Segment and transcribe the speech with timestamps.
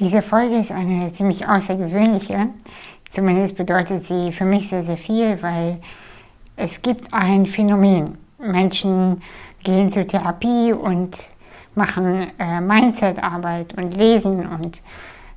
[0.00, 2.48] Diese Folge ist eine ziemlich außergewöhnliche.
[3.12, 5.80] Zumindest bedeutet sie für mich sehr, sehr viel, weil
[6.56, 8.18] es gibt ein Phänomen.
[8.38, 9.22] Menschen
[9.62, 11.16] gehen zur Therapie und
[11.76, 14.82] machen äh, Mindset-Arbeit und lesen und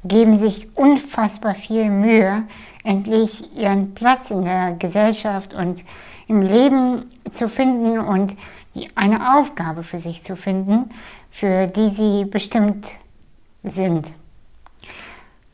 [0.03, 2.43] geben sich unfassbar viel Mühe,
[2.83, 5.83] endlich ihren Platz in der Gesellschaft und
[6.27, 8.35] im Leben zu finden und
[8.95, 10.89] eine Aufgabe für sich zu finden,
[11.29, 12.87] für die sie bestimmt
[13.63, 14.07] sind.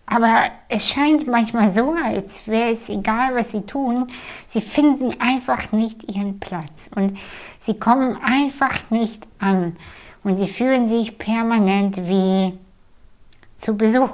[0.06, 4.12] Aber es scheint manchmal so, als wäre es egal, was sie tun.
[4.48, 7.18] Sie finden einfach nicht ihren Platz und
[7.62, 9.78] sie kommen einfach nicht an
[10.24, 12.58] und sie fühlen sich permanent wie
[13.60, 14.12] zu Besuch.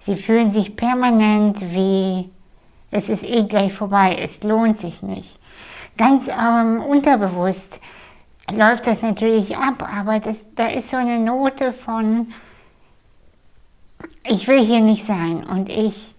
[0.00, 2.30] Sie fühlen sich permanent wie
[2.90, 5.38] es ist eh gleich vorbei, es lohnt sich nicht.
[5.98, 7.80] Ganz ähm, unterbewusst
[8.50, 12.32] läuft das natürlich ab, aber das, da ist so eine Note von
[14.24, 16.14] ich will hier nicht sein und ich,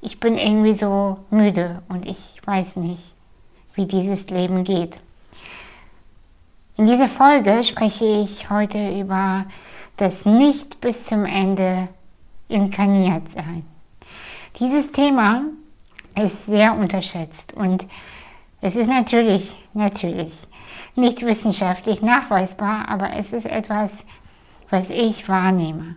[0.00, 3.02] ich bin irgendwie so müde und ich weiß nicht,
[3.74, 4.98] wie dieses Leben geht.
[6.76, 9.44] In dieser Folge spreche ich heute über
[9.96, 11.88] das Nicht bis zum Ende
[12.48, 13.64] inkarniert sein.
[14.58, 15.44] Dieses Thema
[16.14, 17.86] ist sehr unterschätzt und
[18.60, 20.32] es ist natürlich, natürlich
[20.94, 23.90] nicht wissenschaftlich nachweisbar, aber es ist etwas,
[24.70, 25.96] was ich wahrnehme.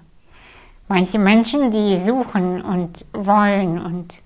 [0.88, 4.22] Manche Menschen, die suchen und wollen und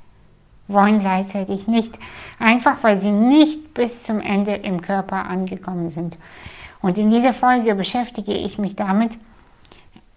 [0.68, 1.98] wollen gleichzeitig nicht,
[2.38, 6.18] einfach weil sie nicht bis zum Ende im Körper angekommen sind.
[6.82, 9.12] Und in dieser Folge beschäftige ich mich damit,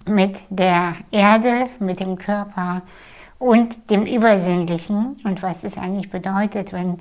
[0.06, 2.82] mit der Erde, mit dem Körper
[3.38, 6.98] und dem Übersinnlichen und was es eigentlich bedeutet, wenn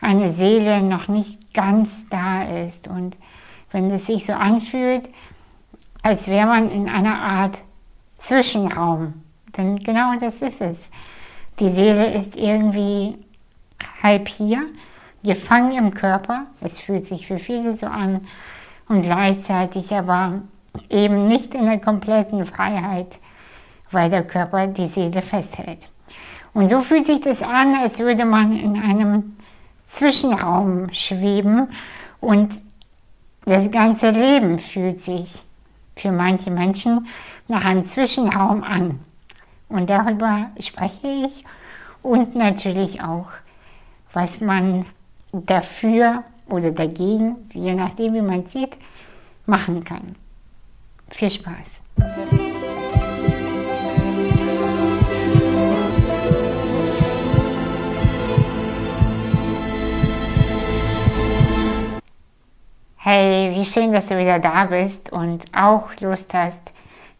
[0.00, 3.16] eine Seele noch nicht ganz da ist und
[3.70, 5.08] wenn es sich so anfühlt,
[6.02, 7.58] als wäre man in einer Art
[8.18, 9.14] Zwischenraum.
[9.56, 10.76] Denn genau das ist es.
[11.58, 13.16] Die Seele ist irgendwie
[14.02, 14.66] halb hier,
[15.24, 16.46] gefangen im Körper.
[16.60, 18.26] Es fühlt sich für viele so an
[18.88, 20.42] und gleichzeitig aber
[20.90, 23.18] eben nicht in der kompletten Freiheit,
[23.90, 25.88] weil der Körper die Seele festhält.
[26.54, 29.36] Und so fühlt sich das an, als würde man in einem
[29.88, 31.68] Zwischenraum schweben
[32.20, 32.54] und
[33.44, 35.42] das ganze Leben fühlt sich
[35.98, 37.06] für manche Menschen
[37.48, 39.00] nach einem Zwischenraum an.
[39.68, 41.44] Und darüber spreche ich
[42.02, 43.28] und natürlich auch,
[44.12, 44.86] was man
[45.32, 48.76] dafür oder dagegen, je nachdem wie man sieht,
[49.46, 50.16] machen kann.
[51.10, 52.47] Viel Spaß!
[63.10, 66.74] Hey, wie schön, dass du wieder da bist und auch Lust hast,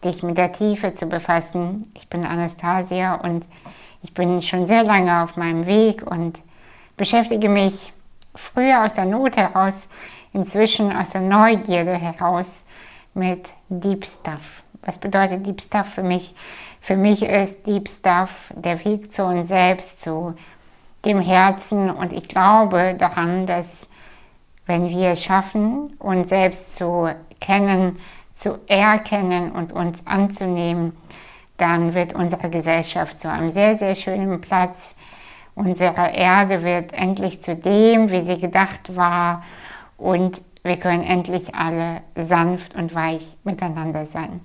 [0.04, 1.91] dich mit der Tiefe zu befassen.
[1.94, 3.47] Ich bin Anastasia und
[4.03, 6.41] ich bin schon sehr lange auf meinem Weg und
[6.98, 7.91] beschäftige mich
[8.34, 9.88] früher aus der Not heraus,
[10.34, 12.50] inzwischen aus der Neugierde heraus
[13.15, 14.62] mit Deep Stuff.
[14.82, 16.34] Was bedeutet Deep Stuff für mich?
[16.82, 20.34] Für mich ist Deep Stuff der Weg zu uns selbst, zu
[21.06, 23.88] dem Herzen und ich glaube daran, dass
[24.68, 27.98] wenn wir es schaffen, uns selbst zu kennen,
[28.36, 30.92] zu erkennen und uns anzunehmen,
[31.56, 34.94] dann wird unsere Gesellschaft zu einem sehr, sehr schönen Platz.
[35.54, 39.42] Unsere Erde wird endlich zu dem, wie sie gedacht war
[39.96, 44.40] und wir können endlich alle sanft und weich miteinander sein.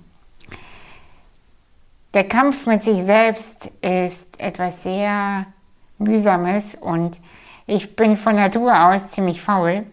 [2.14, 5.46] Der Kampf mit sich selbst ist etwas sehr
[5.98, 7.20] mühsames und
[7.66, 9.84] ich bin von Natur aus ziemlich faul.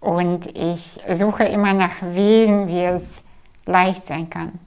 [0.00, 3.22] Und ich suche immer nach Wegen, wie es
[3.66, 4.58] leicht sein kann.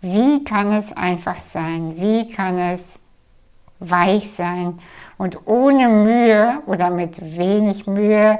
[0.00, 1.94] Wie kann es einfach sein?
[1.96, 2.98] Wie kann es
[3.78, 4.78] weich sein?
[5.18, 8.38] Und ohne Mühe oder mit wenig Mühe,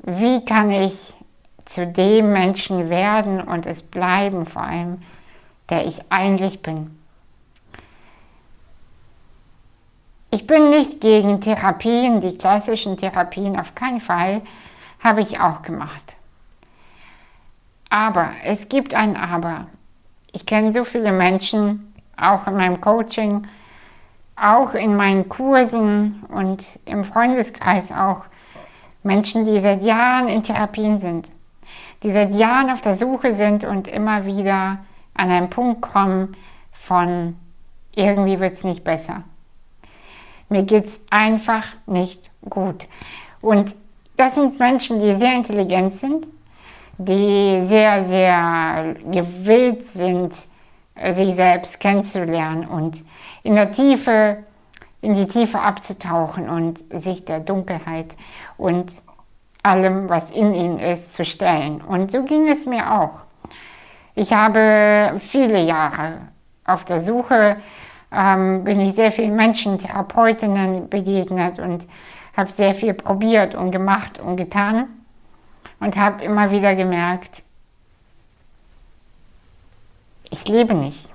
[0.00, 1.14] wie kann ich
[1.64, 5.02] zu dem Menschen werden und es bleiben vor allem,
[5.70, 6.98] der ich eigentlich bin?
[10.30, 14.42] Ich bin nicht gegen Therapien, die klassischen Therapien auf keinen Fall,
[15.00, 16.16] habe ich auch gemacht.
[17.90, 19.66] Aber, es gibt ein Aber.
[20.32, 23.46] Ich kenne so viele Menschen, auch in meinem Coaching,
[24.36, 28.24] auch in meinen Kursen und im Freundeskreis auch,
[29.02, 31.30] Menschen, die seit Jahren in Therapien sind,
[32.02, 34.78] die seit Jahren auf der Suche sind und immer wieder
[35.14, 36.36] an einen Punkt kommen
[36.72, 37.36] von
[37.94, 39.22] irgendwie wird es nicht besser.
[40.48, 42.86] Mir geht es einfach nicht gut.
[43.40, 43.74] Und
[44.18, 46.26] das sind Menschen, die sehr intelligent sind,
[46.98, 50.34] die sehr, sehr gewillt sind,
[51.12, 53.04] sich selbst kennenzulernen und
[53.44, 54.38] in der Tiefe,
[55.00, 58.16] in die Tiefe abzutauchen und sich der Dunkelheit
[58.56, 58.92] und
[59.62, 61.80] allem, was in ihnen ist, zu stellen.
[61.80, 63.20] Und so ging es mir auch.
[64.16, 66.18] Ich habe viele Jahre
[66.64, 67.58] auf der Suche,
[68.10, 71.86] ähm, bin ich sehr vielen Menschen, Therapeutinnen begegnet und
[72.38, 74.86] habe sehr viel probiert und gemacht und getan
[75.80, 77.42] und habe immer wieder gemerkt,
[80.30, 81.08] ich lebe nicht.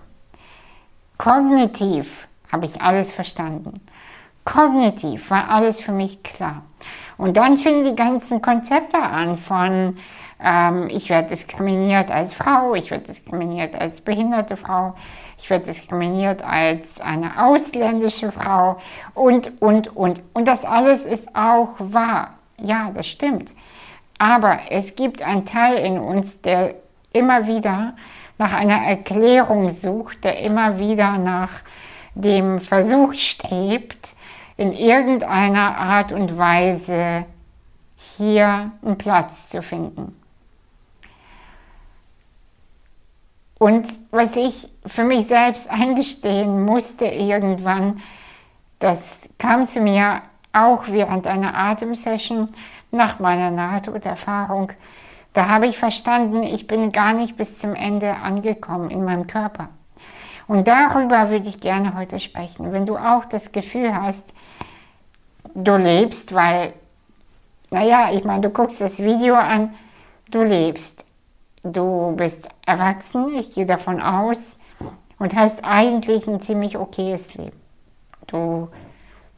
[1.18, 3.80] Kognitiv habe ich alles verstanden.
[4.44, 6.64] Kognitiv war alles für mich klar.
[7.18, 9.98] Und dann fingen die ganzen Konzepte an von,
[10.44, 14.94] ähm, ich werde diskriminiert als Frau, ich werde diskriminiert als behinderte Frau,
[15.38, 18.78] ich werde diskriminiert als eine ausländische Frau
[19.14, 20.22] und, und, und.
[20.34, 22.36] Und das alles ist auch wahr.
[22.62, 23.54] Ja, das stimmt.
[24.20, 26.76] Aber es gibt einen Teil in uns, der
[27.14, 27.94] immer wieder
[28.38, 31.52] nach einer Erklärung sucht, der immer wieder nach
[32.16, 34.16] dem Versuch strebt,
[34.58, 37.26] in irgendeiner Art und Weise
[37.96, 40.16] hier einen Platz zu finden.
[43.64, 48.02] Und was ich für mich selbst eingestehen musste irgendwann,
[48.80, 49.00] das
[49.38, 50.22] kam zu mir
[50.52, 52.50] auch während einer Atemsession
[52.92, 54.74] nach meiner Nahtoderfahrung.
[55.32, 59.70] Da habe ich verstanden, ich bin gar nicht bis zum Ende angekommen in meinem Körper.
[60.50, 62.74] Und darüber würde ich gerne heute sprechen.
[62.74, 64.26] Wenn du auch das Gefühl hast,
[65.56, 66.74] du lebst, weil,
[67.72, 69.74] naja, ich meine, du guckst das Video an,
[70.32, 71.06] du lebst.
[71.64, 74.58] Du bist erwachsen, ich gehe davon aus,
[75.24, 77.58] und hast eigentlich ein ziemlich okayes Leben.
[78.28, 78.68] Du,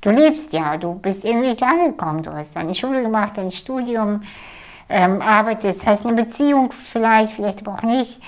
[0.02, 4.24] du lebst ja, du bist irgendwie klargekommen, du hast deine Schule gemacht, dein Studium,
[4.90, 8.20] ähm, arbeitest, hast eine Beziehung vielleicht, vielleicht aber auch nicht,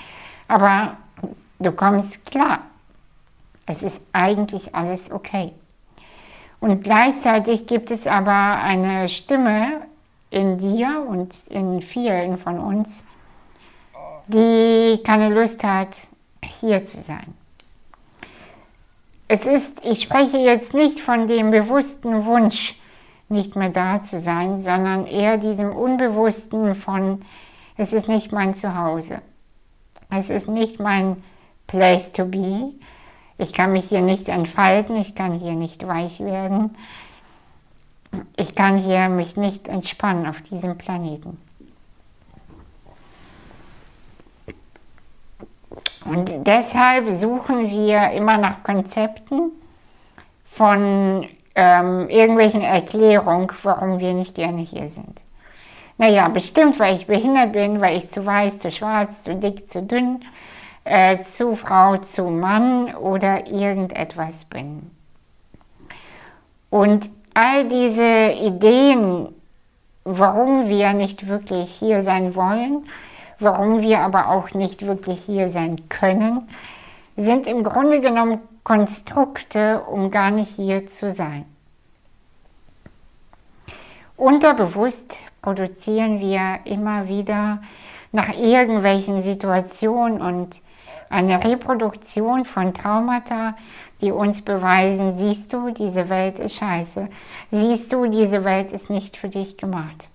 [0.46, 0.96] aber
[1.58, 2.60] du kommst klar.
[3.66, 5.52] Es ist eigentlich alles okay.
[6.60, 9.82] Und gleichzeitig gibt es aber eine Stimme
[10.30, 13.02] in dir und in vielen von uns,
[14.28, 15.96] die keine Lust hat,
[16.60, 17.34] hier zu sein.
[19.26, 22.78] Es ist, ich spreche jetzt nicht von dem bewussten Wunsch,
[23.28, 27.20] nicht mehr da zu sein, sondern eher diesem Unbewussten von,
[27.76, 29.20] es ist nicht mein Zuhause.
[30.10, 31.22] Es ist nicht mein
[31.66, 32.72] Place to be.
[33.36, 36.74] Ich kann mich hier nicht entfalten, ich kann hier nicht weich werden.
[38.36, 41.36] Ich kann hier mich nicht entspannen auf diesem Planeten.
[46.04, 49.52] Und deshalb suchen wir immer nach Konzepten
[50.46, 55.22] von ähm, irgendwelchen Erklärungen, warum wir nicht gerne hier sind.
[55.98, 59.82] Naja, bestimmt, weil ich behindert bin, weil ich zu weiß, zu schwarz, zu dick, zu
[59.82, 60.24] dünn,
[60.84, 64.90] äh, zu Frau, zu Mann oder irgendetwas bin.
[66.70, 69.28] Und all diese Ideen,
[70.04, 72.86] warum wir nicht wirklich hier sein wollen,
[73.38, 76.48] warum wir aber auch nicht wirklich hier sein können,
[77.16, 81.44] sind im Grunde genommen Konstrukte, um gar nicht hier zu sein.
[84.16, 87.62] Unterbewusst produzieren wir immer wieder
[88.12, 90.60] nach irgendwelchen Situationen und
[91.10, 93.56] eine Reproduktion von Traumata,
[94.00, 97.08] die uns beweisen, siehst du, diese Welt ist scheiße.
[97.50, 100.08] Siehst du, diese Welt ist nicht für dich gemacht.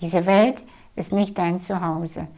[0.00, 0.62] Diese Welt
[0.98, 2.28] ist nicht dein Zuhause.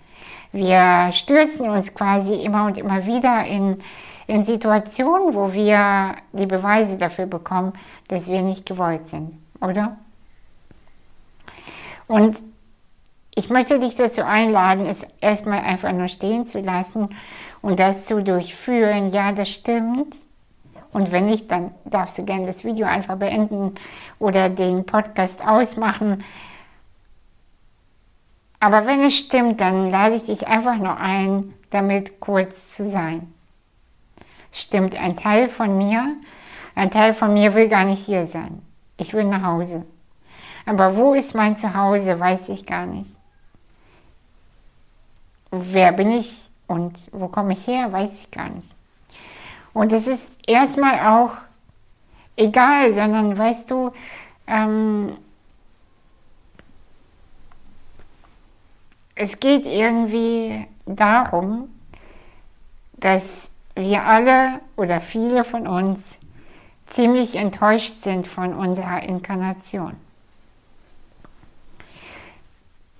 [0.52, 3.78] Wir stürzen uns quasi immer und immer wieder in,
[4.26, 7.72] in Situationen, wo wir die Beweise dafür bekommen,
[8.08, 9.96] dass wir nicht gewollt sind, oder?
[12.08, 12.38] Und
[13.36, 17.08] ich möchte dich dazu einladen, es erstmal einfach nur stehen zu lassen
[17.62, 19.10] und das zu durchführen.
[19.10, 20.16] Ja, das stimmt.
[20.92, 23.76] Und wenn nicht, dann darfst du gerne das Video einfach beenden
[24.18, 26.24] oder den Podcast ausmachen.
[28.60, 33.32] Aber wenn es stimmt, dann lade ich dich einfach nur ein, damit kurz zu sein.
[34.52, 36.16] Stimmt ein Teil von mir,
[36.74, 38.62] ein Teil von mir will gar nicht hier sein.
[38.98, 39.86] Ich will nach Hause.
[40.66, 43.10] Aber wo ist mein Zuhause, weiß ich gar nicht.
[45.50, 48.68] Wer bin ich und wo komme ich her, weiß ich gar nicht.
[49.72, 51.32] Und es ist erstmal auch
[52.36, 53.92] egal, sondern weißt du,
[54.46, 55.16] ähm,
[59.20, 61.68] es geht irgendwie darum,
[62.94, 66.00] dass wir alle oder viele von uns
[66.86, 69.96] ziemlich enttäuscht sind von unserer Inkarnation.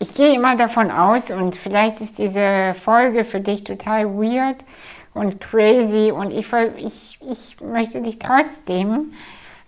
[0.03, 4.65] ich gehe immer davon aus, und vielleicht ist diese Folge für dich total weird
[5.13, 9.13] und crazy, und ich, ich, ich möchte dich trotzdem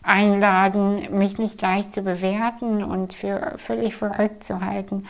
[0.02, 5.06] einladen, mich nicht gleich zu bewerten und für völlig verrückt zu halten,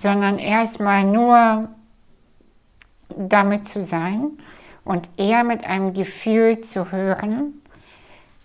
[0.00, 1.68] sondern erstmal nur
[3.16, 4.38] damit zu sein
[4.84, 7.60] und eher mit einem Gefühl zu hören,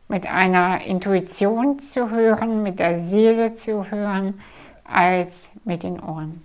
[0.08, 4.40] mit einer Intuition zu hören, mit der Seele zu hören,
[4.84, 6.44] als mit den Ohren.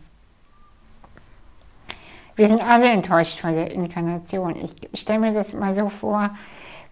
[2.36, 4.54] Wir sind alle enttäuscht von der Inkarnation.
[4.92, 6.30] Ich stelle mir das mal so vor,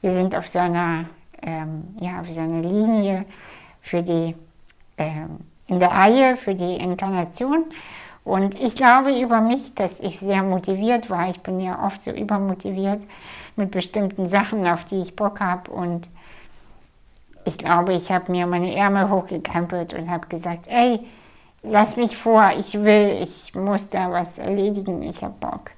[0.02, 1.06] wir sind auf so einer,
[1.40, 3.24] ähm, ja, auf so einer Linie
[3.80, 4.34] für die,
[4.98, 7.64] ähm, in der Reihe für die Inkarnation.
[8.28, 11.30] Und ich glaube über mich, dass ich sehr motiviert war.
[11.30, 13.02] Ich bin ja oft so übermotiviert
[13.56, 15.70] mit bestimmten Sachen, auf die ich Bock habe.
[15.70, 16.10] Und
[17.46, 21.00] ich glaube, ich habe mir meine Ärmel hochgekrempelt und habe gesagt, ey,
[21.62, 25.70] lass mich vor, ich will, ich muss da was erledigen, ich habe Bock.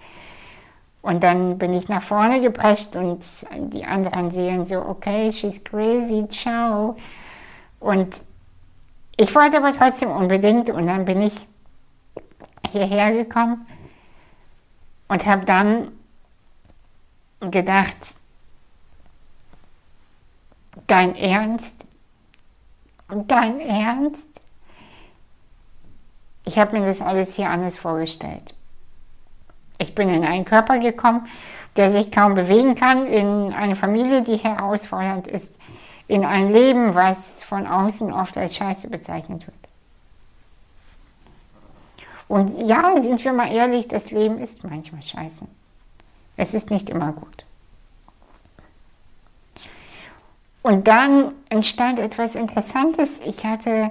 [1.03, 3.25] Und dann bin ich nach vorne geprescht und
[3.73, 6.97] die anderen sehen so, okay, she's crazy, ciao.
[7.79, 8.13] Und
[9.17, 11.47] ich wollte aber trotzdem unbedingt und dann bin ich
[12.71, 13.67] hierher gekommen
[15.09, 15.93] und habe dann
[17.41, 17.97] gedacht,
[20.87, 21.75] dein Ernst?
[23.09, 24.27] Dein Ernst?
[26.45, 28.55] Ich habe mir das alles hier anders vorgestellt.
[29.79, 31.27] Ich bin in einen Körper gekommen,
[31.77, 35.59] der sich kaum bewegen kann, in eine Familie, die herausfordernd ist,
[36.09, 39.60] in ein Leben, was von außen oft als Scheiße bezeichnet wird.
[42.31, 45.45] Und ja, sind wir mal ehrlich, das Leben ist manchmal scheiße.
[46.37, 47.45] Es ist nicht immer gut.
[50.63, 53.21] Und dann entstand etwas Interessantes.
[53.27, 53.91] Ich hatte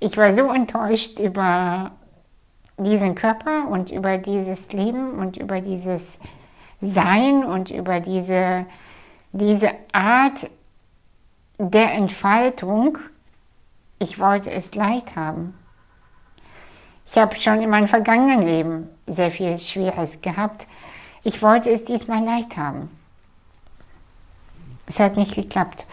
[0.00, 1.92] ich war so enttäuscht über
[2.78, 6.18] diesen Körper und über dieses Leben und über dieses
[6.80, 8.66] Sein und über diese,
[9.32, 10.48] diese Art
[11.58, 12.98] der Entfaltung.
[13.98, 15.54] Ich wollte es leicht haben.
[17.06, 20.66] Ich habe schon in meinem vergangenen Leben sehr viel Schweres gehabt.
[21.22, 22.90] Ich wollte es diesmal leicht haben.
[24.86, 25.86] Es hat nicht geklappt.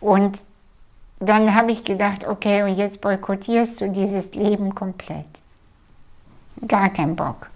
[0.00, 0.38] Und
[1.20, 5.26] dann habe ich gedacht, okay, und jetzt boykottierst du dieses Leben komplett.
[6.66, 7.50] Gar kein Bock.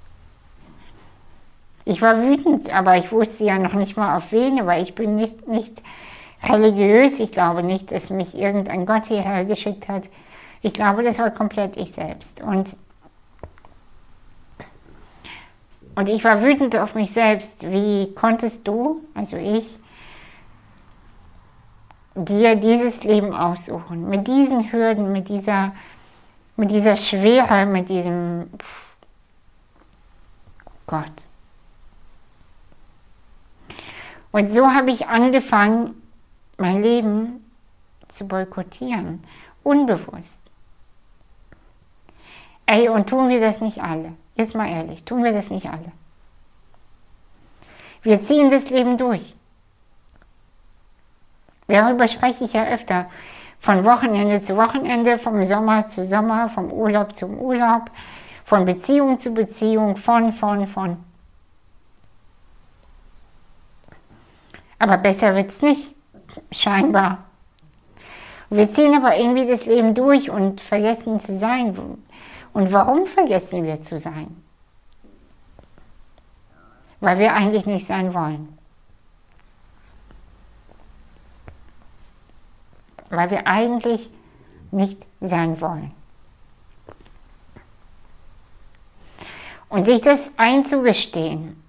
[1.84, 5.16] Ich war wütend, aber ich wusste ja noch nicht mal auf wen, aber ich bin
[5.16, 5.82] nicht, nicht
[6.44, 7.18] religiös.
[7.18, 10.08] Ich glaube nicht, dass mich irgendein Gott hierher geschickt hat.
[10.60, 12.40] Ich glaube, das war komplett ich selbst.
[12.40, 12.76] Und,
[15.94, 17.70] und ich war wütend auf mich selbst.
[17.70, 19.78] Wie konntest du, also ich,
[22.14, 24.08] dir dieses Leben aussuchen.
[24.08, 25.72] Mit diesen Hürden, mit dieser,
[26.56, 28.50] mit dieser Schwere, mit diesem
[30.86, 31.12] Gott.
[34.30, 35.94] Und so habe ich angefangen,
[36.58, 37.44] mein Leben
[38.08, 39.22] zu boykottieren,
[39.62, 40.38] unbewusst.
[42.66, 44.12] Ey, und tun wir das nicht alle?
[44.42, 45.92] Jetzt mal ehrlich, tun wir das nicht alle?
[48.02, 49.36] Wir ziehen das Leben durch.
[51.68, 53.06] Darüber spreche ich ja öfter.
[53.60, 57.88] Von Wochenende zu Wochenende, vom Sommer zu Sommer, vom Urlaub zum Urlaub,
[58.44, 60.96] von Beziehung zu Beziehung, von, von, von.
[64.80, 65.94] Aber besser wird es nicht,
[66.50, 67.18] scheinbar.
[68.50, 71.76] Wir ziehen aber irgendwie das Leben durch und vergessen zu sein.
[72.52, 74.42] Und warum vergessen wir zu sein?
[77.00, 78.58] Weil wir eigentlich nicht sein wollen.
[83.12, 84.10] weil wir eigentlich
[84.70, 85.92] nicht sein wollen.
[89.68, 91.62] Und sich das einzugestehen,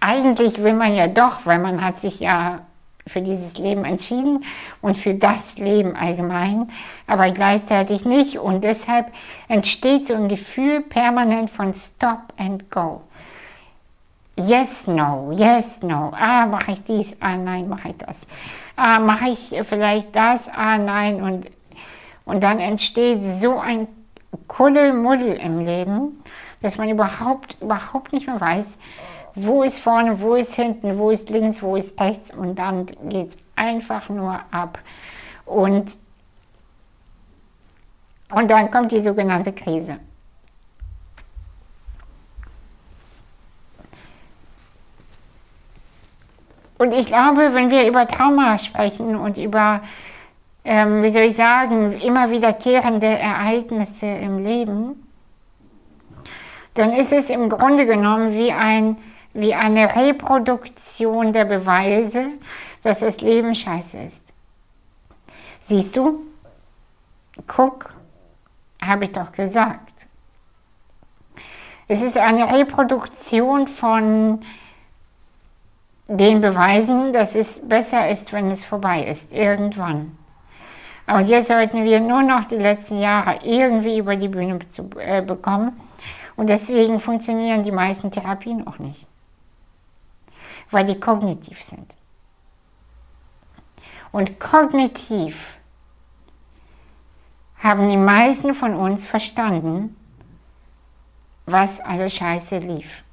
[0.00, 2.66] eigentlich will man ja doch, weil man hat sich ja
[3.06, 4.44] für dieses Leben entschieden
[4.82, 6.70] und für das Leben allgemein,
[7.06, 8.38] aber gleichzeitig nicht.
[8.38, 9.12] Und deshalb
[9.48, 13.02] entsteht so ein Gefühl permanent von Stop and Go.
[14.36, 16.12] Yes, no, yes, no.
[16.18, 18.16] Ah, mache ich dies, ah, nein, mache ich das
[18.80, 21.22] ah, mache ich vielleicht das, ah nein.
[21.22, 21.46] Und,
[22.24, 23.86] und dann entsteht so ein
[24.48, 26.22] Kuddelmuddel im Leben,
[26.62, 28.78] dass man überhaupt, überhaupt nicht mehr weiß,
[29.34, 32.30] wo ist vorne, wo ist hinten, wo ist links, wo ist rechts.
[32.32, 34.78] Und dann geht es einfach nur ab.
[35.46, 35.92] Und,
[38.34, 39.98] und dann kommt die sogenannte Krise.
[46.78, 49.82] Und ich glaube, wenn wir über Trauma sprechen und über
[50.64, 55.06] ähm, wie soll ich sagen, immer wiederkehrende Ereignisse im Leben,
[56.74, 58.96] dann ist es im Grunde genommen wie, ein,
[59.32, 62.26] wie eine Reproduktion der Beweise,
[62.82, 64.32] dass das Leben scheiße ist.
[65.60, 66.26] Siehst du?
[67.46, 67.92] Guck,
[68.82, 69.90] habe ich doch gesagt.
[71.86, 74.40] Es ist eine Reproduktion von
[76.06, 80.16] den Beweisen, dass es besser ist, wenn es vorbei ist, irgendwann.
[81.06, 85.22] Und jetzt sollten wir nur noch die letzten Jahre irgendwie über die Bühne zu, äh,
[85.22, 85.72] bekommen.
[86.36, 89.06] Und deswegen funktionieren die meisten Therapien auch nicht,
[90.70, 91.96] weil die kognitiv sind.
[94.12, 95.56] Und kognitiv
[97.58, 99.96] haben die meisten von uns verstanden,
[101.46, 103.04] was alles scheiße lief.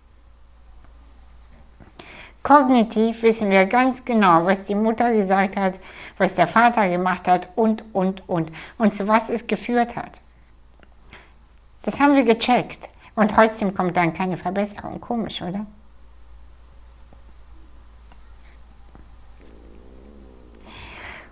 [2.43, 5.79] Kognitiv wissen wir ganz genau, was die Mutter gesagt hat,
[6.17, 8.51] was der Vater gemacht hat und, und, und.
[8.77, 10.21] Und zu was es geführt hat.
[11.81, 12.89] Das haben wir gecheckt.
[13.15, 15.01] Und trotzdem kommt dann keine Verbesserung.
[15.01, 15.65] Komisch, oder?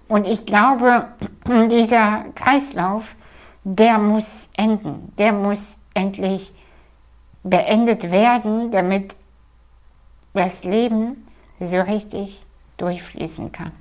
[0.07, 1.07] Und ich glaube,
[1.69, 3.15] dieser Kreislauf,
[3.63, 5.13] der muss enden.
[5.17, 6.53] Der muss endlich
[7.43, 9.15] beendet werden, damit
[10.33, 11.25] das Leben
[11.59, 12.45] so richtig
[12.77, 13.71] durchfließen kann.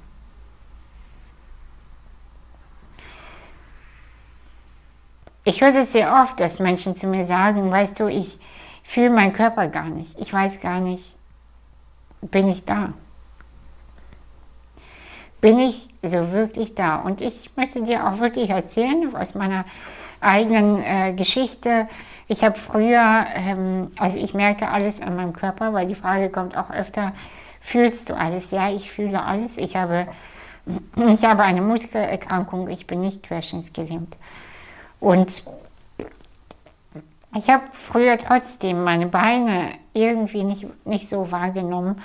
[5.47, 8.39] Ich höre das sehr oft, dass Menschen zu mir sagen, weißt du, ich
[8.83, 10.19] fühle meinen Körper gar nicht.
[10.19, 11.17] Ich weiß gar nicht,
[12.23, 12.95] bin ich da?
[15.45, 16.97] Bin ich so wirklich da?
[16.97, 19.67] Und ich möchte dir auch wirklich erzählen aus meiner
[20.23, 21.87] eigenen äh, Geschichte.
[22.29, 26.57] Ich habe früher, ähm, also ich merke alles an meinem Körper, weil die Frage kommt
[26.57, 27.13] auch öfter,
[27.61, 28.53] fühlst du alles?
[28.53, 29.59] Ja, ich fühle alles.
[29.59, 30.09] Ich habe,
[30.97, 34.17] ich habe eine Muskelerkrankung, ich bin nicht querschnittsgelähmt.
[34.99, 35.43] Und
[37.37, 42.01] ich habe früher trotzdem meine Beine irgendwie nicht, nicht so wahrgenommen.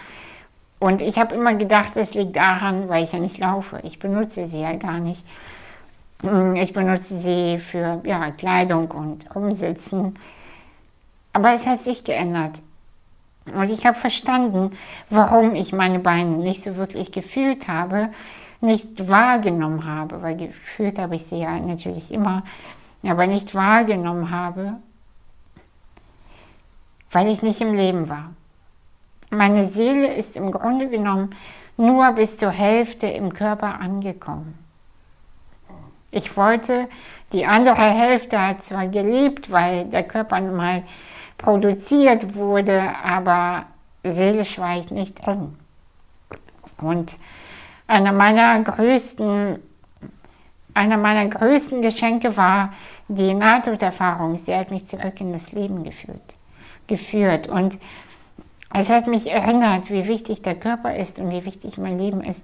[0.80, 3.80] Und ich habe immer gedacht, es liegt daran, weil ich ja nicht laufe.
[3.84, 5.26] Ich benutze sie ja gar nicht.
[6.22, 10.16] Hm, ich benutze sie für ja, Kleidung und Umsitzen.
[11.34, 12.62] Aber es hat sich geändert.
[13.54, 14.72] Und ich habe verstanden,
[15.10, 18.10] warum ich meine Beine nicht so wirklich gefühlt habe,
[18.62, 22.44] nicht wahrgenommen habe, weil gefühlt habe ich sie ja natürlich immer,
[23.04, 24.74] aber nicht wahrgenommen habe,
[27.12, 28.32] weil ich nicht im Leben war.
[29.30, 31.36] Meine Seele ist im Grunde genommen
[31.78, 34.58] nur bis zur Hälfte im Körper angekommen.
[36.12, 36.88] Ich wollte,
[37.32, 40.84] die andere Hälfte hat zwar geliebt, weil der Körper mal
[41.38, 43.66] produziert wurde, aber
[44.04, 45.56] seelisch war ich nicht drin.
[46.82, 47.18] Und
[47.88, 49.60] einer meiner größten,
[50.74, 52.74] einer meiner größten Geschenke war
[53.08, 54.38] die Nahtoderfahrung.
[54.38, 56.36] Sie hat mich zurück in das Leben geführt.
[56.88, 57.48] geführt.
[57.48, 57.78] Und
[58.74, 62.44] es hat mich erinnert, wie wichtig der Körper ist und wie wichtig mein Leben ist.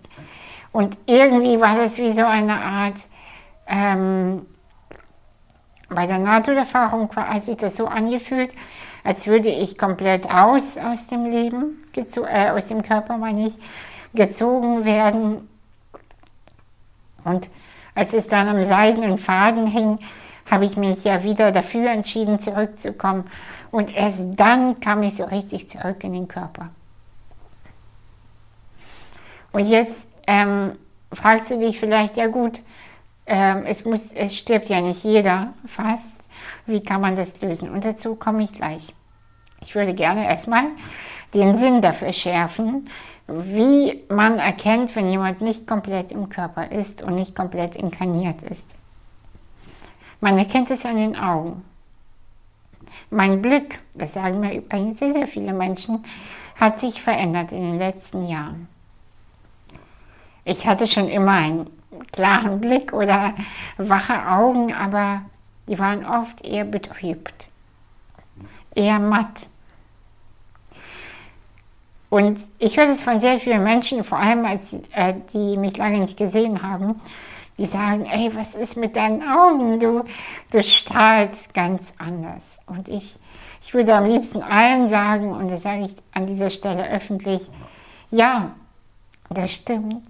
[0.71, 2.97] Und irgendwie war das wie so eine Art
[3.67, 4.45] ähm,
[5.89, 8.53] bei der Nahtoderfahrung hat sich das so angefühlt,
[9.03, 13.53] als würde ich komplett raus aus dem Leben, äh, aus dem Körper meine ich,
[14.13, 15.47] gezogen werden.
[17.23, 17.49] Und
[17.93, 19.99] als es dann am seidenen Faden hing,
[20.49, 23.25] habe ich mich ja wieder dafür entschieden, zurückzukommen.
[23.75, 26.69] Und erst dann kam ich so richtig zurück in den Körper.
[29.51, 30.77] Und jetzt ähm,
[31.11, 32.61] fragst du dich vielleicht, ja gut,
[33.25, 36.21] ähm, es, muss, es stirbt ja nicht jeder fast.
[36.65, 37.69] Wie kann man das lösen?
[37.69, 38.93] Und dazu komme ich gleich.
[39.59, 40.67] Ich würde gerne erstmal
[41.33, 42.89] den Sinn dafür schärfen,
[43.27, 48.73] wie man erkennt, wenn jemand nicht komplett im Körper ist und nicht komplett inkarniert ist.
[50.21, 51.65] Man erkennt es an den Augen.
[53.09, 56.03] Mein Blick, das sagen mir übrigens sehr, sehr viele Menschen,
[56.59, 58.67] hat sich verändert in den letzten Jahren.
[60.43, 61.67] Ich hatte schon immer einen
[62.11, 63.33] klaren Blick oder
[63.77, 65.21] wache Augen, aber
[65.67, 67.49] die waren oft eher betrübt,
[68.75, 69.47] eher matt.
[72.09, 74.61] Und ich höre das von sehr vielen Menschen, vor allem als
[74.93, 77.01] äh, die mich lange nicht gesehen haben,
[77.57, 79.79] die sagen, ey, was ist mit deinen Augen?
[79.79, 80.03] Du,
[80.51, 82.43] du strahlst ganz anders.
[82.65, 83.17] Und ich,
[83.61, 87.49] ich würde am liebsten allen sagen, und das sage ich an dieser Stelle öffentlich,
[88.11, 88.51] ja,
[89.29, 90.03] das stimmt.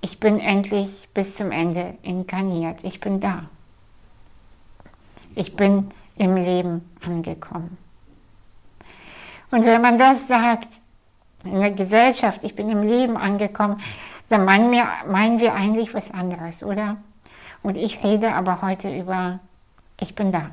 [0.00, 2.84] Ich bin endlich bis zum Ende inkarniert.
[2.84, 3.44] Ich bin da.
[5.34, 7.78] Ich bin im Leben angekommen.
[9.50, 10.68] Und wenn man das sagt,
[11.44, 13.80] in der Gesellschaft, ich bin im Leben angekommen,
[14.28, 16.96] dann meinen wir, meinen wir eigentlich was anderes, oder?
[17.62, 19.40] Und ich rede aber heute über,
[19.98, 20.50] ich bin da.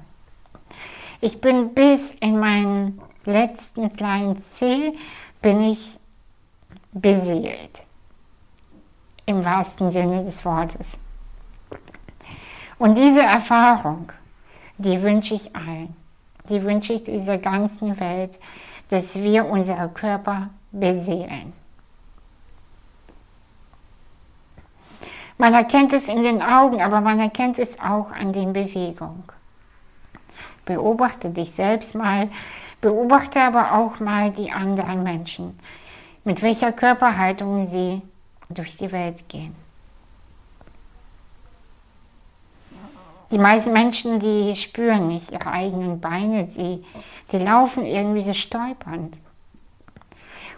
[1.20, 4.94] Ich bin bis in meinen letzten kleinen Zeh,
[5.42, 6.00] bin ich
[6.92, 7.84] beseelt.
[9.26, 10.98] Im wahrsten Sinne des Wortes.
[12.80, 14.12] Und diese Erfahrung,
[14.78, 15.96] die wünsche ich allen.
[16.50, 18.40] Die wünsche ich dieser ganzen Welt,
[18.90, 21.54] dass wir unsere Körper beseelen.
[25.38, 29.24] Man erkennt es in den Augen, aber man erkennt es auch an den Bewegungen.
[30.66, 32.30] Beobachte dich selbst mal,
[32.80, 35.60] beobachte aber auch mal die anderen Menschen,
[36.24, 38.02] mit welcher Körperhaltung sie
[38.50, 39.56] durch die Welt gehen.
[43.32, 46.84] Die meisten Menschen, die spüren nicht ihre eigenen Beine, sie,
[47.32, 49.18] die laufen irgendwie so stolpernd.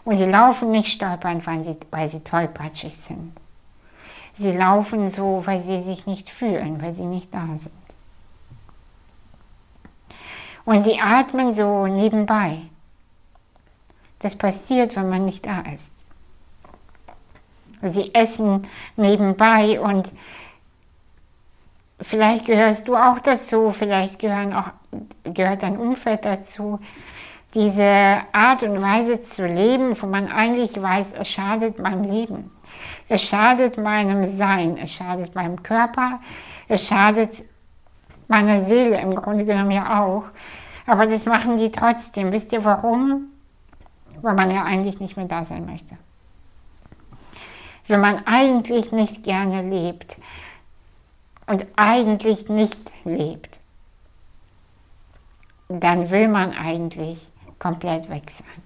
[0.04, 3.32] Und sie laufen nicht stolpernd, weil sie, weil sie tollpatschig sind.
[4.36, 7.72] Sie laufen so, weil sie sich nicht fühlen, weil sie nicht da sind.
[10.66, 12.62] Und sie atmen so nebenbei.
[14.20, 15.92] Das passiert, wenn man nicht da ist.
[17.82, 18.66] Sie essen
[18.96, 20.14] nebenbei und
[22.00, 24.70] vielleicht gehörst du auch dazu, vielleicht gehören auch,
[25.26, 26.80] gehört dein Umfeld dazu.
[27.54, 32.52] Diese Art und Weise zu leben, wo man eigentlich weiß, es schadet meinem Leben.
[33.08, 36.20] Es schadet meinem Sein, es schadet meinem Körper,
[36.68, 37.44] es schadet
[38.28, 40.26] meiner Seele im Grunde genommen ja auch.
[40.88, 42.32] Aber das machen die trotzdem.
[42.32, 43.28] Wisst ihr warum?
[44.22, 45.98] Weil man ja eigentlich nicht mehr da sein möchte.
[47.88, 50.18] Wenn man eigentlich nicht gerne lebt,
[51.48, 53.60] und eigentlich nicht lebt,
[55.68, 57.32] dann will man eigentlich
[57.64, 58.62] komplett weg sein.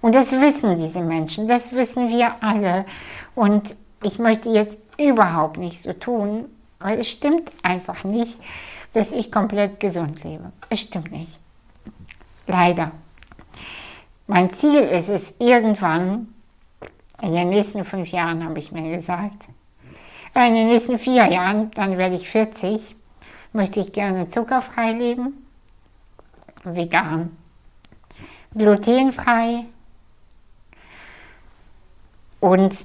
[0.00, 2.86] Und das wissen diese Menschen, das wissen wir alle.
[3.34, 6.46] Und ich möchte jetzt überhaupt nicht so tun,
[6.78, 8.40] weil es stimmt einfach nicht,
[8.94, 10.52] dass ich komplett gesund lebe.
[10.70, 11.38] Es stimmt nicht.
[12.46, 12.92] Leider.
[14.26, 16.28] Mein Ziel ist es irgendwann,
[17.20, 19.48] in den nächsten fünf Jahren habe ich mir gesagt,
[20.34, 22.94] in den nächsten vier Jahren, dann werde ich 40,
[23.52, 25.45] möchte ich gerne zuckerfrei leben,
[26.74, 27.36] vegan,
[28.54, 29.64] glutenfrei
[32.40, 32.76] und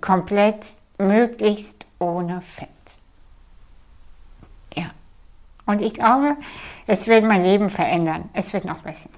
[0.00, 0.66] komplett
[0.98, 2.68] möglichst ohne Fett.
[4.74, 4.90] Ja.
[5.64, 6.36] Und ich glaube,
[6.86, 8.28] es wird mein Leben verändern.
[8.32, 9.10] Es wird noch besser.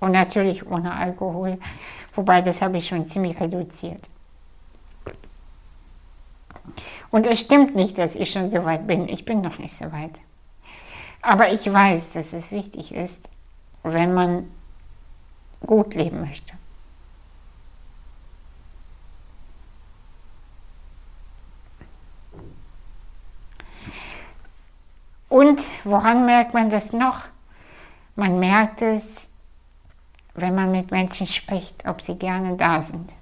[0.00, 1.58] Und natürlich ohne Alkohol,
[2.14, 4.08] wobei das habe ich schon ziemlich reduziert.
[7.10, 9.08] Und es stimmt nicht, dass ich schon so weit bin.
[9.08, 10.20] Ich bin noch nicht so weit.
[11.22, 13.28] Aber ich weiß, dass es wichtig ist,
[13.82, 14.50] wenn man
[15.66, 16.54] gut leben möchte.
[25.28, 27.20] Und woran merkt man das noch?
[28.16, 29.28] Man merkt es,
[30.34, 33.12] wenn man mit Menschen spricht, ob sie gerne da sind.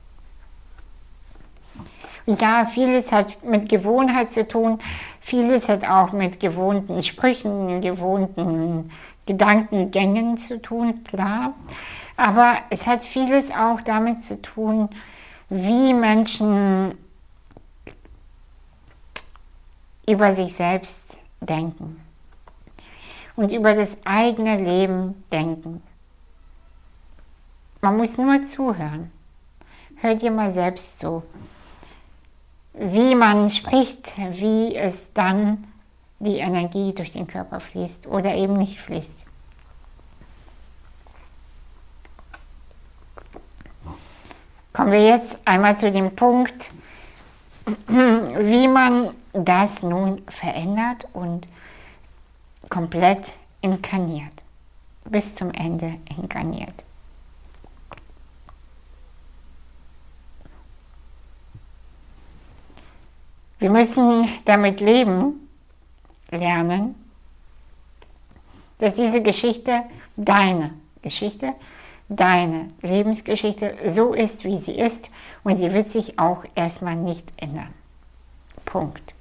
[2.27, 4.81] Ja, vieles hat mit Gewohnheit zu tun,
[5.29, 8.91] vieles hat auch mit gewohnten Sprüchen, gewohnten
[9.27, 11.53] Gedankengängen zu tun, klar.
[12.17, 14.89] Aber es hat vieles auch damit zu tun,
[15.51, 16.97] wie Menschen
[20.07, 22.01] über sich selbst denken
[23.37, 25.83] und über das eigene Leben denken.
[27.83, 29.13] Man muss nur zuhören.
[29.97, 31.23] Hört ihr mal selbst zu
[32.79, 35.65] wie man spricht, wie es dann
[36.21, 39.27] die Energie durch den Körper fließt oder eben nicht fließt.
[44.73, 46.71] Kommen wir jetzt einmal zu dem Punkt,
[47.89, 51.49] wie man das nun verändert und
[52.69, 53.25] komplett
[53.61, 54.43] inkarniert,
[55.05, 56.85] bis zum Ende inkarniert.
[63.59, 65.49] Wir müssen damit leben,
[66.31, 66.95] lernen,
[68.79, 69.83] dass diese Geschichte
[70.17, 71.55] deine Geschichte,
[72.09, 75.11] deine Lebensgeschichte so ist, wie sie ist
[75.43, 77.75] und sie wird sich auch erstmal nicht ändern.
[78.65, 79.15] Punkt.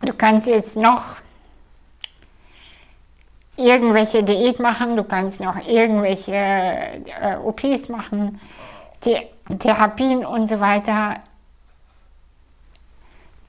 [0.00, 1.21] Du kannst jetzt noch
[3.56, 8.40] irgendwelche Diät machen, du kannst noch irgendwelche äh, OPs machen,
[9.04, 9.26] The
[9.58, 11.20] Therapien und so weiter.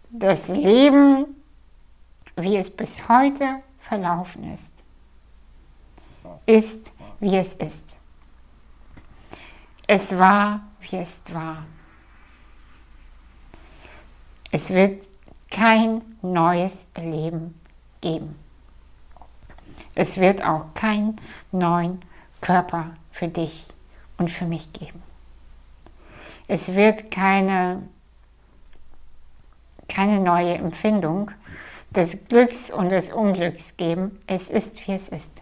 [0.10, 1.36] Das Leben
[2.36, 4.72] wie es bis heute verlaufen ist,
[6.46, 7.98] ist, wie es ist.
[9.86, 11.66] Es war, wie es war.
[14.52, 15.08] Es wird
[15.52, 17.60] kein neues Leben
[18.02, 18.43] geben.
[19.96, 21.20] Es wird auch keinen
[21.52, 22.02] neuen
[22.42, 23.68] Körper für dich
[24.18, 25.02] und für mich geben.
[26.48, 27.84] Es wird keine,
[29.88, 31.32] keine neue Empfindung
[31.92, 34.20] des Glücks und des Unglücks geben.
[34.28, 35.42] Es ist, wie es ist.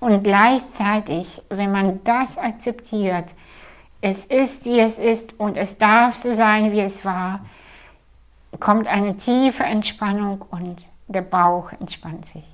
[0.00, 3.34] Und gleichzeitig, wenn man das akzeptiert,
[4.00, 7.44] es ist, wie es ist und es darf so sein, wie es war,
[8.60, 12.44] kommt eine tiefe Entspannung und der Bauch entspannt sich.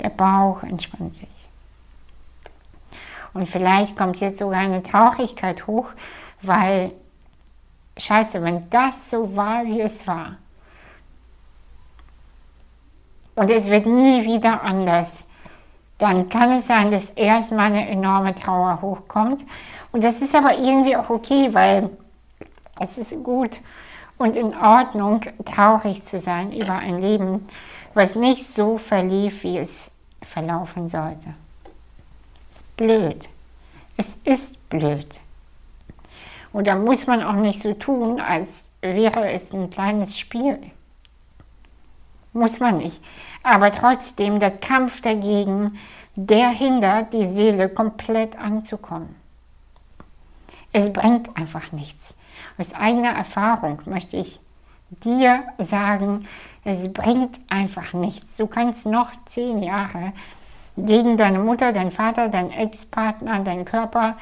[0.00, 1.28] Der Bauch entspannt sich.
[3.32, 5.90] Und vielleicht kommt jetzt sogar eine Traurigkeit hoch,
[6.42, 6.92] weil,
[7.96, 10.36] scheiße, wenn das so war, wie es war,
[13.36, 15.24] und es wird nie wieder anders,
[15.98, 19.44] dann kann es sein, dass erstmal eine enorme Trauer hochkommt.
[19.92, 21.90] Und das ist aber irgendwie auch okay, weil
[22.80, 23.60] es ist gut
[24.20, 27.46] und in Ordnung, traurig zu sein über ein Leben,
[27.94, 29.90] was nicht so verlief, wie es
[30.22, 31.32] verlaufen sollte.
[32.52, 33.28] Es ist blöd.
[33.96, 35.20] Es ist blöd.
[36.52, 40.58] Und da muss man auch nicht so tun, als wäre es ein kleines Spiel.
[42.34, 43.02] Muss man nicht.
[43.42, 45.78] Aber trotzdem, der Kampf dagegen,
[46.14, 49.16] der hindert die Seele komplett anzukommen.
[50.72, 52.14] Es bringt einfach nichts.
[52.60, 54.38] Aus eigener Erfahrung möchte ich
[55.02, 56.28] dir sagen,
[56.62, 58.36] es bringt einfach nichts.
[58.36, 60.12] Du kannst noch zehn Jahre
[60.76, 64.18] gegen deine Mutter, deinen Vater, deinen Ex-Partner, deinen Körper,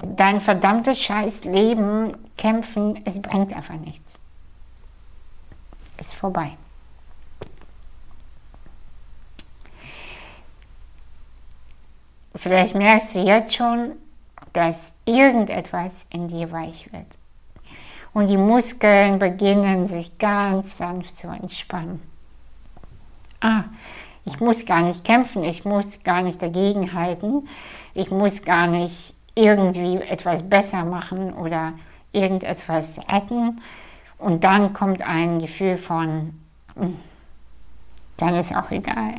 [0.00, 3.02] dein verdammtes Scheißleben kämpfen.
[3.04, 4.18] Es bringt einfach nichts.
[5.98, 6.56] Ist vorbei.
[12.34, 13.96] Vielleicht merkst du jetzt schon,
[14.54, 17.19] dass irgendetwas in dir weich wird.
[18.12, 22.02] Und die Muskeln beginnen sich ganz sanft zu entspannen.
[23.40, 23.64] Ah,
[24.24, 27.48] ich muss gar nicht kämpfen, ich muss gar nicht dagegenhalten,
[27.94, 31.72] ich muss gar nicht irgendwie etwas besser machen oder
[32.12, 33.60] irgendetwas retten.
[34.18, 36.34] Und dann kommt ein Gefühl von,
[36.74, 36.96] hm,
[38.16, 39.14] dann ist auch egal.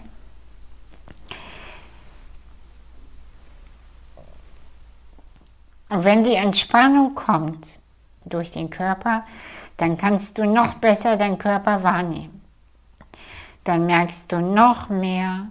[5.89, 7.80] Und wenn die Entspannung kommt
[8.25, 9.23] durch den Körper,
[9.77, 12.41] dann kannst du noch besser deinen Körper wahrnehmen.
[13.63, 15.47] Dann merkst du noch mehr,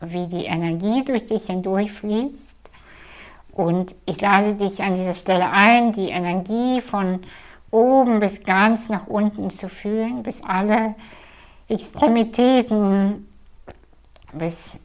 [0.00, 2.56] wie die Energie durch dich hindurchfließt.
[3.52, 7.20] Und ich lade dich an dieser Stelle ein, die Energie von
[7.70, 10.94] oben bis ganz nach unten zu fühlen, bis alle
[11.68, 13.26] Extremitäten,
[14.32, 14.78] bis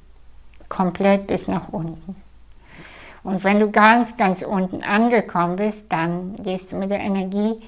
[0.70, 2.16] komplett bis nach unten.
[3.24, 7.62] Und wenn du ganz, ganz unten angekommen bist, dann gehst du mit der Energie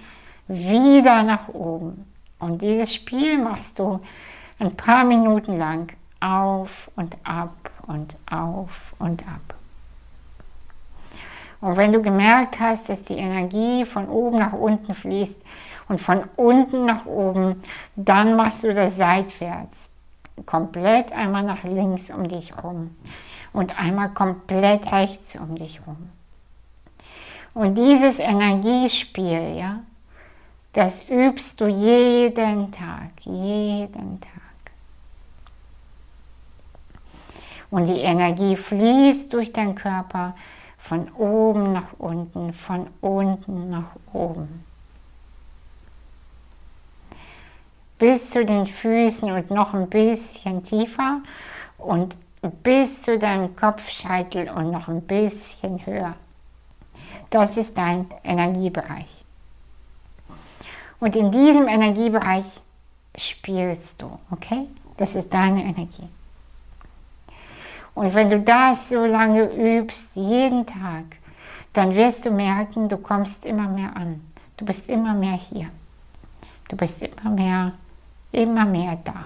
[0.47, 2.11] wieder nach oben.
[2.39, 3.99] Und dieses Spiel machst du
[4.59, 9.55] ein paar Minuten lang auf und ab und auf und ab.
[11.61, 15.39] Und wenn du gemerkt hast, dass die Energie von oben nach unten fließt
[15.87, 17.61] und von unten nach oben,
[17.95, 19.77] dann machst du das seitwärts.
[20.45, 22.89] Komplett einmal nach links um dich rum
[23.53, 26.09] und einmal komplett rechts um dich herum.
[27.53, 29.79] Und dieses Energiespiel, ja,
[30.73, 34.31] das übst du jeden Tag, jeden Tag.
[37.69, 40.35] Und die Energie fließt durch deinen Körper
[40.79, 44.63] von oben nach unten, von unten nach oben.
[47.99, 51.21] Bis zu den Füßen und noch ein bisschen tiefer
[51.77, 52.17] und
[52.49, 56.15] bis zu deinem Kopfscheitel und noch ein bisschen höher.
[57.29, 59.23] Das ist dein Energiebereich.
[60.99, 62.59] Und in diesem Energiebereich
[63.17, 64.67] spielst du, okay?
[64.97, 66.07] Das ist deine Energie.
[67.95, 71.03] Und wenn du das so lange übst, jeden Tag,
[71.73, 74.21] dann wirst du merken, du kommst immer mehr an.
[74.57, 75.69] Du bist immer mehr hier.
[76.69, 77.73] Du bist immer mehr,
[78.31, 79.25] immer mehr da.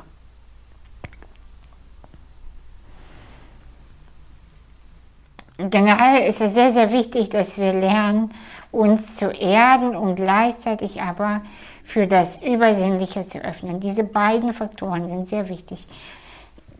[5.57, 8.29] Generell ist es sehr, sehr wichtig, dass wir lernen,
[8.71, 11.41] uns zu erden und gleichzeitig aber
[11.83, 13.79] für das Übersinnliche zu öffnen.
[13.79, 15.87] Diese beiden Faktoren sind sehr wichtig,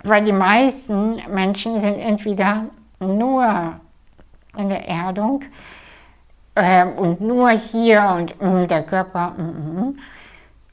[0.04, 2.66] weil die meisten Menschen sind entweder
[3.00, 3.80] nur
[4.58, 5.44] in der Erdung,
[6.58, 10.00] ähm, und nur hier und mm, der Körper mm, mm,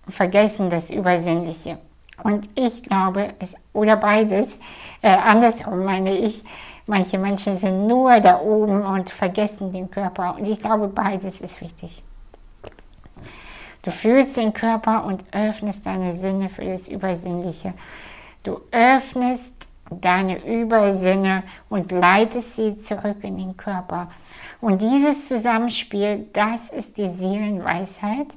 [0.09, 1.77] vergessen das Übersinnliche.
[2.23, 4.59] Und ich glaube, es, oder beides,
[5.03, 6.43] äh, andersrum meine ich,
[6.87, 10.37] manche Menschen sind nur da oben und vergessen den Körper.
[10.37, 12.03] Und ich glaube, beides ist wichtig.
[13.83, 17.75] Du fühlst den Körper und öffnest deine Sinne für das Übersinnliche.
[18.43, 19.53] Du öffnest
[19.91, 24.11] deine Übersinne und leitest sie zurück in den Körper.
[24.61, 28.29] Und dieses Zusammenspiel, das ist die Seelenweisheit,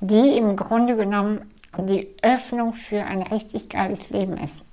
[0.00, 4.64] die im Grunde genommen die Öffnung für ein richtig geiles Leben ist.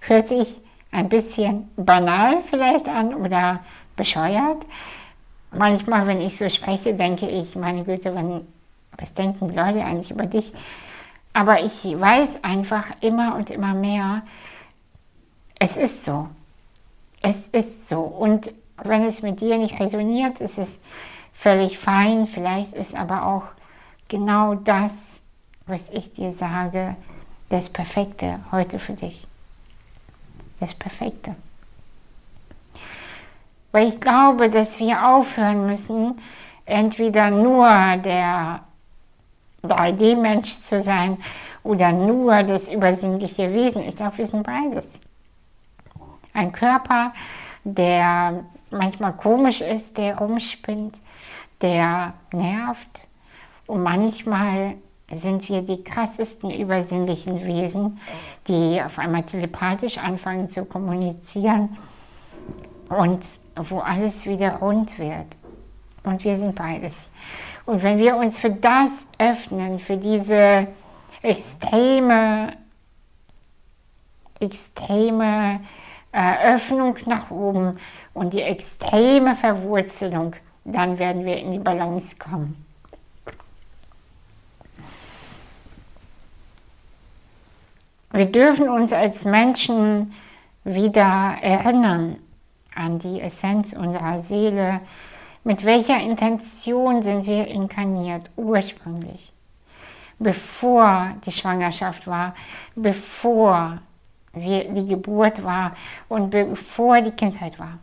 [0.00, 0.60] Hört sich
[0.96, 3.60] ein bisschen banal vielleicht an oder
[3.96, 4.64] bescheuert.
[5.52, 8.46] Manchmal, wenn ich so spreche, denke ich, meine Güte, wenn,
[8.96, 10.54] was denken die Leute eigentlich über dich?
[11.34, 14.22] Aber ich weiß einfach immer und immer mehr,
[15.58, 16.28] es ist so.
[17.20, 18.00] Es ist so.
[18.00, 20.80] Und wenn es mit dir nicht resoniert, ist es
[21.34, 22.26] völlig fein.
[22.26, 23.44] Vielleicht ist aber auch
[24.08, 24.92] genau das,
[25.66, 26.96] was ich dir sage,
[27.50, 29.26] das Perfekte heute für dich.
[30.60, 31.36] Das Perfekte.
[33.72, 36.18] Weil ich glaube, dass wir aufhören müssen,
[36.64, 38.60] entweder nur der
[39.64, 41.18] 3D-Mensch zu sein
[41.62, 43.82] oder nur das übersinnliche Wesen.
[43.86, 44.86] Ich glaube, wir sind beides.
[46.32, 47.12] Ein Körper,
[47.64, 50.98] der manchmal komisch ist, der rumspinnt,
[51.60, 53.00] der nervt.
[53.66, 54.74] Und manchmal
[55.12, 58.00] sind wir die krassesten übersinnlichen Wesen,
[58.48, 61.76] die auf einmal telepathisch anfangen zu kommunizieren
[62.88, 65.26] und wo alles wieder rund wird.
[66.02, 66.94] Und wir sind beides.
[67.66, 70.68] Und wenn wir uns für das öffnen, für diese
[71.22, 72.52] extreme,
[74.38, 75.60] extreme
[76.12, 77.78] äh, Öffnung nach oben
[78.14, 82.65] und die extreme Verwurzelung, dann werden wir in die Balance kommen.
[88.16, 90.14] Wir dürfen uns als Menschen
[90.64, 92.16] wieder erinnern
[92.74, 94.80] an die Essenz unserer Seele.
[95.44, 99.34] Mit welcher Intention sind wir inkarniert ursprünglich?
[100.18, 102.34] Bevor die Schwangerschaft war,
[102.74, 103.82] bevor
[104.34, 105.72] die Geburt war
[106.08, 107.78] und bevor die Kindheit war.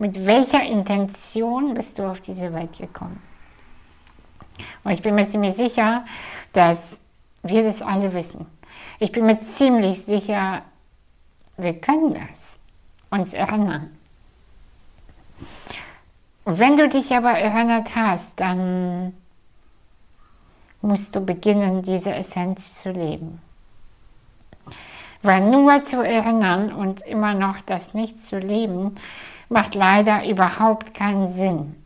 [0.00, 3.22] Mit welcher Intention bist du auf diese Welt gekommen?
[4.82, 6.04] Und ich bin mir ziemlich sicher,
[6.52, 7.00] dass
[7.44, 8.55] wir das alle wissen.
[8.98, 10.62] Ich bin mir ziemlich sicher,
[11.56, 12.58] wir können das
[13.10, 13.96] uns erinnern.
[16.44, 19.14] Wenn du dich aber erinnert hast, dann
[20.80, 23.40] musst du beginnen, diese Essenz zu leben.
[25.22, 28.94] Weil nur zu erinnern und immer noch das nicht zu leben,
[29.48, 31.82] macht leider überhaupt keinen Sinn.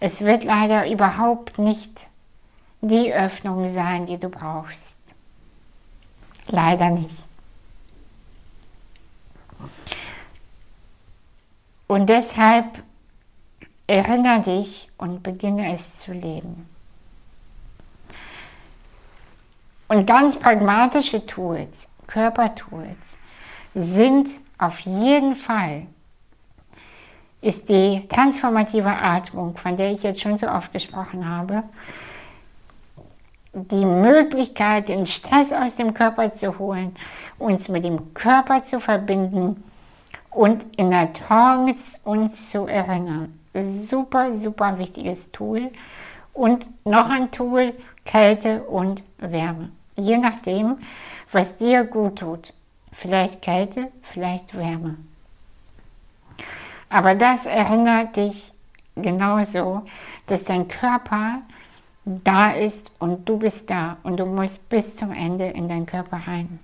[0.00, 2.08] Es wird leider überhaupt nicht
[2.82, 4.97] die Öffnung sein, die du brauchst.
[6.48, 7.14] Leider nicht.
[11.86, 12.82] Und deshalb
[13.86, 16.68] erinnere dich und beginne es zu leben.
[19.88, 23.18] Und ganz pragmatische Tools, Körpertools,
[23.74, 25.86] sind auf jeden Fall,
[27.40, 31.62] ist die transformative Atmung, von der ich jetzt schon so oft gesprochen habe,
[33.52, 36.94] die Möglichkeit, den Stress aus dem Körper zu holen,
[37.38, 39.64] uns mit dem Körper zu verbinden
[40.30, 43.38] und in der Trance uns zu erinnern.
[43.54, 45.70] Super, super wichtiges Tool.
[46.32, 50.78] Und noch ein Tool, Kälte und Wärme je nachdem,
[51.32, 52.52] was dir gut tut.
[52.92, 54.96] Vielleicht Kälte, vielleicht Wärme.
[56.88, 58.52] Aber das erinnert dich
[58.96, 59.82] genauso,
[60.26, 61.42] dass dein Körper
[62.24, 66.20] da ist und du bist da und du musst bis zum Ende in deinen Körper
[66.26, 66.58] rein.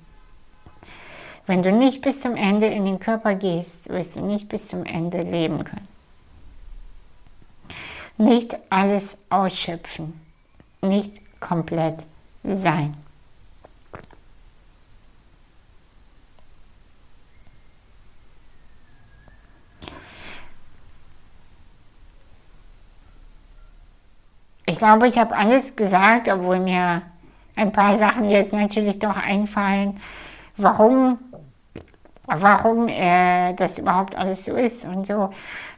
[1.46, 4.86] Wenn du nicht bis zum Ende in den Körper gehst, wirst du nicht bis zum
[4.86, 5.88] Ende leben können.
[8.16, 10.18] Nicht alles ausschöpfen,
[10.80, 12.06] nicht komplett
[12.42, 12.94] sein.
[24.84, 27.00] Glaube, ich habe alles gesagt, obwohl mir
[27.56, 29.98] ein paar Sachen jetzt natürlich doch einfallen,
[30.58, 31.18] warum,
[32.26, 35.30] warum äh, das überhaupt alles so ist und so.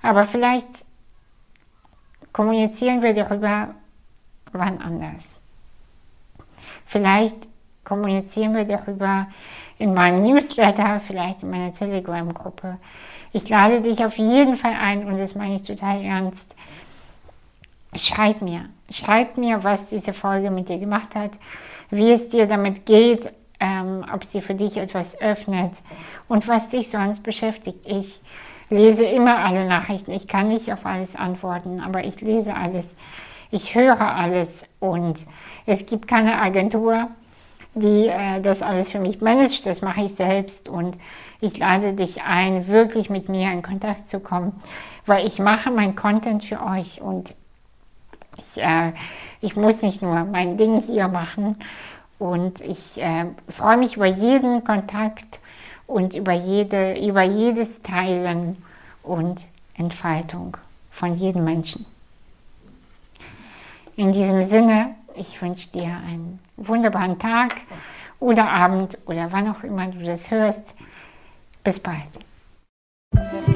[0.03, 0.67] Aber vielleicht
[2.33, 3.69] kommunizieren wir darüber
[4.51, 5.25] wann anders.
[6.87, 7.47] Vielleicht
[7.85, 9.29] kommunizieren wir darüber
[9.79, 12.79] in meinem Newsletter, vielleicht in meiner Telegram-Gruppe.
[13.33, 16.57] Ich lade dich auf jeden Fall ein und das meine ich total ernst.
[17.97, 21.33] Schreib mir, schreib mir, was diese Folge mit dir gemacht hat,
[21.91, 25.73] wie es dir damit geht, ähm, ob sie für dich etwas öffnet
[26.29, 27.87] und was dich sonst beschäftigt.
[27.87, 28.21] Ich
[28.69, 30.13] lese immer alle Nachrichten.
[30.13, 32.87] Ich kann nicht auf alles antworten, aber ich lese alles.
[33.51, 35.25] Ich höre alles und
[35.67, 37.09] es gibt keine Agentur,
[37.75, 39.67] die äh, das alles für mich managt.
[39.67, 40.99] Das mache ich selbst und
[41.41, 44.61] ich lade dich ein, wirklich mit mir in Kontakt zu kommen,
[45.07, 47.35] weil ich mache mein Content für euch und
[48.39, 48.93] ich, äh,
[49.41, 51.57] ich muss nicht nur mein Ding hier machen
[52.18, 55.41] und ich äh, freue mich über jeden Kontakt
[55.87, 58.62] und über, jede, über jedes Teilen
[59.03, 59.45] und
[59.76, 60.57] Entfaltung
[60.91, 61.87] von jedem Menschen.
[63.97, 67.57] In diesem Sinne, ich wünsche dir einen wunderbaren Tag
[68.20, 70.74] oder Abend oder wann auch immer du das hörst.
[71.62, 73.56] Bis bald.